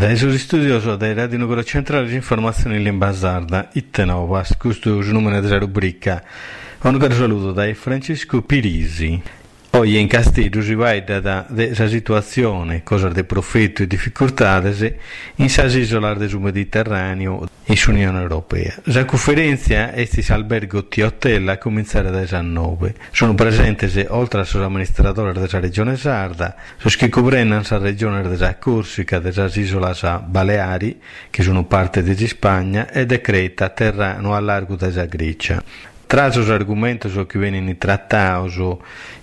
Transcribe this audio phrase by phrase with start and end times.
[0.00, 3.82] Dai suoi studiosi dei Radio Nucleo Centrale di Informazioni in Lingua Sarda, è
[4.98, 6.24] il numero della rubrica.
[6.80, 9.22] Un saluto da Francesco Pirisi.
[9.72, 14.60] Oggi in Castiglio si va da questa situazione, cosa di profitto e difficoltà,
[15.36, 18.74] in isola del Mediterraneo e sull'Unione Europea.
[18.86, 22.94] La conferenza questo albergo T-Hotel a cominciare dal 19.
[23.12, 29.94] Sono presenti, oltre all'amministratore della regione Sarda, che coprono la regione della Corsica, delle isole
[30.18, 31.00] Baleari,
[31.30, 35.62] che sono parte di Spagna, e di Creta, terreno a largo della Grecia
[36.10, 38.58] tras os argumentos o que venen tratados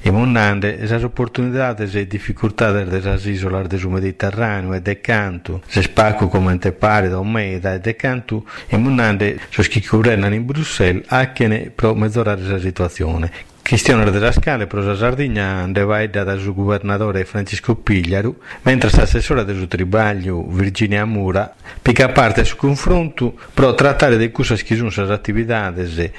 [0.06, 6.30] e monande, as oportunidades e dificultades das islas do Mediterrâneo e de canto, se spaco
[6.30, 11.04] come te pare da Omeda e de canto e monande, sos che cubrenan in Bruxelles,
[11.10, 17.76] anche pro mezz'ora della situazione Cristiano della Scala, prosa Sardegna, andava da suo governatore Francisco
[17.76, 24.32] Pigliaru, mentre l'assessore del suo tribaglio Virginia Mura pica parte sul confronto per trattare di
[24.32, 26.14] cosa sono le attività delle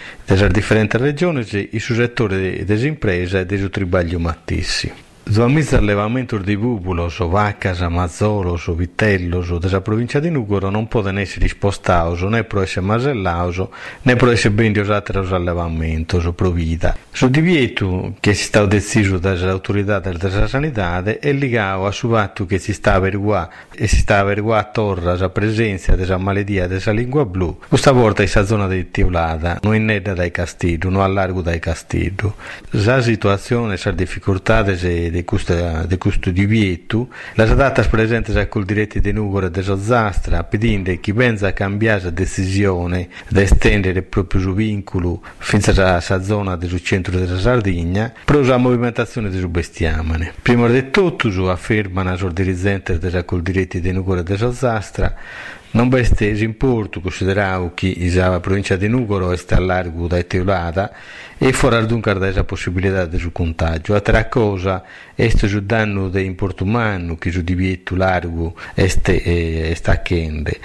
[0.51, 5.07] differenti regioni e sul settore delle imprese e del tribaglio mattissi.
[5.31, 11.21] Zoamiz allevamento di bubulos, o vaccas, amazzolos, o vitellos della provincia di Nugoro non possono
[11.21, 13.63] essere spostati né pro essere masellaus
[14.03, 16.97] né pro essere bendios altri allevamentos o provida.
[17.11, 22.47] Su divieto che si sta deciso dalle autorità della sanità è legato a su fatto
[22.47, 27.27] che si sta averiguando e si sta averiguando torna la presenza della malattia della lingua
[27.27, 27.59] blu.
[27.69, 31.59] Questa volta in zona di Tiulada, non in neda dai castilli, non a largo dai
[31.59, 32.33] castilli.
[32.71, 35.18] La situazione, le difficoltà di
[35.87, 41.53] di questo divieto, le date presenti col diretti di Nugora e Zastra, pedendo che venga
[41.53, 48.13] cambiare la decisione di estendere proprio il vincolo fino alla zona del centro della Sardegna,
[48.25, 50.33] per la movimentazione del bestiamane.
[50.41, 55.15] Prima di tutto, affermano i dirigenti della col diretti di Nugora e Zastra,
[55.71, 60.93] non beste importo considerato che la provincia di Nugoro è a largo da Teulada
[61.37, 62.11] e fuori dunque
[62.45, 63.95] possibilità di suo contagio.
[63.95, 64.83] Altra cosa
[65.15, 66.65] è il danno di importo
[67.17, 70.61] che su divieto largo è sta chende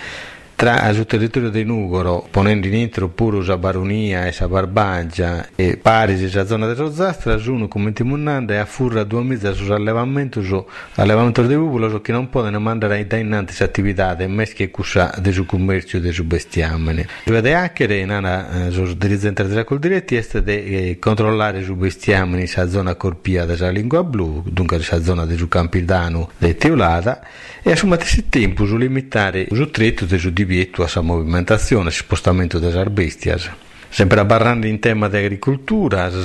[0.63, 6.23] tra il territorio di Nugoro, ponendo dentro pure la baronia e la barbaggia e Parisi
[6.23, 10.65] e la zona dello Zastra, sono come timunande a furra due mesi sull'allevamento su
[10.95, 15.45] allevamento di popolo che non possono mandare da innanzi attività e meschi e cussa del
[15.45, 17.07] commercio e del suo bestiamene.
[17.25, 22.95] Vede anche nana sul dirigente della col diretti è di controllare su bestiamene la zona
[22.95, 27.21] corpia della lingua blu, dunque la zona del Campildano di Teulada
[27.61, 27.97] e a suo
[28.29, 33.49] tempo su limitare il tretto del suo divieto a movimentazione, spostamento delle arbestias.
[33.89, 36.21] Sempre parlando in tema di agricoltura, le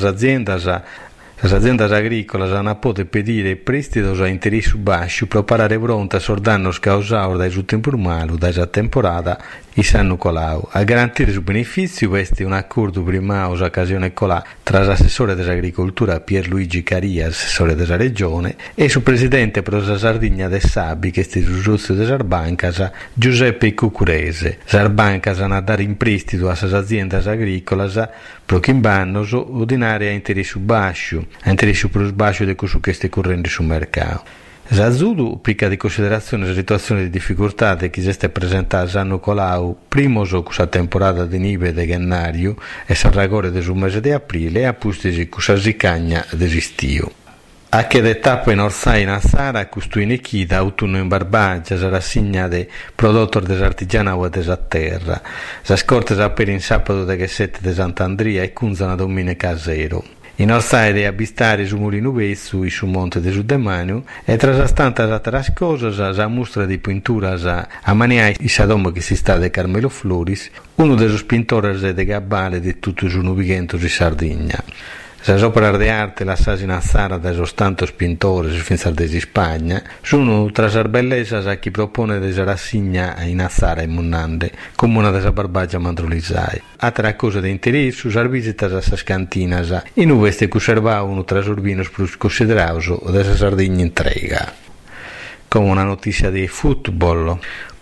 [1.41, 6.69] le aziende agricole hanno potuto pedire prestiti a interessi bassi per preparare pronte a danni
[6.81, 9.38] causati dai tempo male o dalla temporada
[9.72, 10.66] e sanno colau.
[10.72, 16.82] A garantire il beneficio questo è un accordo prima occasione colà tra l'assessore dell'agricoltura Pierluigi
[16.82, 21.60] Caria, assessore della regione, e il presidente per la Sardegna del Sabi, che è il
[21.60, 24.59] giustizio della Sarbancas, Giuseppe Cucurese.
[24.65, 28.10] Sarbancas hanno dato in prestito alle aziende agricole
[28.44, 33.66] per che vanno ordinare a interessi bassi a bassi di quello che sta correndo sul
[33.66, 34.47] mercato.
[34.71, 40.25] Zazudu, picca di considerazione la situazione di difficoltà che si è presentata a Nicolau, primo
[40.25, 45.28] su questa temporada di nive di gennaio e sarragore del mese di aprile e appustisi
[45.31, 47.11] questa zicagna desistio.
[47.71, 52.00] A che de tappe in orsai in Assara, custo in Echida, autunno in Barbaggia, sarà
[52.00, 55.21] segna de prodotto desartigiana o desaterra.
[55.62, 60.16] Sa scorte sa per in sabato de che sette de Sant'Andria e cunzana domine casero.
[60.41, 65.53] In Orsai a bistare su Mulino Vessu e su Monte de Sudemaniu e trasastante altre
[65.53, 67.32] cose la mostra di pittura
[67.82, 72.60] a mania i sadom che si sta de Carmelo Floris, uno dei pittori de Gabbale
[72.60, 74.62] di tutto il Nuvigento di Sardegna.
[75.21, 80.89] Le opere di arte in Azzara da tantos pintores fino di Spagna sono tra le
[80.89, 86.63] bellezze a chi propone di rassegna in Azzara e Munnande come una delle barbaggia mandrolizai.
[86.78, 91.48] Altra cosa di interesse sono le visite a Sascantina e non queste conservavano tra i
[91.48, 94.51] urbini più considerati della Sardegna entrega.
[95.48, 97.39] Come una notizia di football,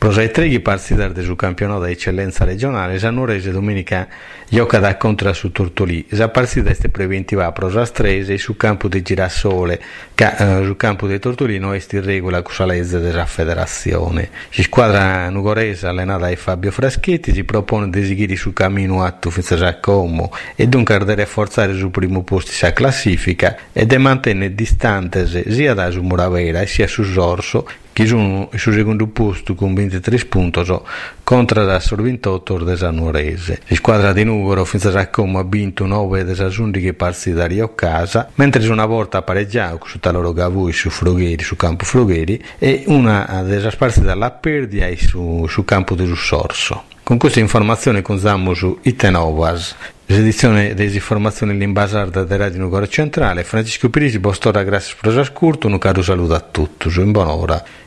[0.06, 4.06] Prosai treghi partite sul campionato di eccellenza regionale, Sanurese domenica
[4.48, 6.06] gioca da contra su Tortolì.
[6.10, 9.80] La partita è preventiva a Prosastrese sul campo di Girasole,
[10.14, 14.30] che eh, sul campo di Tortolino è in regola con legge della federazione.
[14.52, 19.66] La squadra nugorese allenata da Fabio Fraschetti si propone di seguire sul cammino atto fino
[19.66, 25.26] a Como e dunque di rafforzare sul primo posto la classifica e di mantenere distante
[25.26, 30.60] sia da su Muravera sia su Sorso che sono sul secondo posto con 23 punti
[31.24, 33.62] contro la Sorvintotto del Sanuorese.
[33.68, 38.28] La squadra di Nugoro finza a ha vinto 9 delle che partite da Rio Casa,
[38.34, 43.72] mentre una volta pareggiato su loro Gavui su Flogheri, su campo Flogheri, e una delle
[43.74, 46.82] partite dalla perdia su, su campo di Sorso.
[47.02, 49.74] Con questa informazione consiamo su Itenovas,
[50.06, 53.42] l'edizione delle informazioni in basarda della Radio Nugoro Centrale.
[53.42, 57.84] Francisco Pirisi, Bostora, grazie per l'ascolto, un caro saluto a tutti, in buon'ora